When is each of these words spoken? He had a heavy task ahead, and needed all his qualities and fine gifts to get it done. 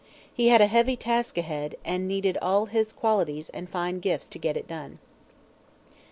He 0.33 0.47
had 0.47 0.61
a 0.61 0.65
heavy 0.65 0.95
task 0.95 1.37
ahead, 1.37 1.75
and 1.85 2.07
needed 2.07 2.35
all 2.41 2.65
his 2.65 2.91
qualities 2.91 3.49
and 3.49 3.69
fine 3.69 3.99
gifts 3.99 4.29
to 4.29 4.39
get 4.39 4.57
it 4.57 4.67
done. 4.67 4.97